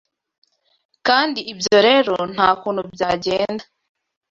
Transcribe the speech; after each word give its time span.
Kandi 1.07 1.39
ibyo 1.51 1.77
rero 1.87 2.15
nta 2.33 2.49
kuntu 2.61 2.81
byagenda 2.93 3.63